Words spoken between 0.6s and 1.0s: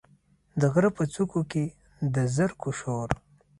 غره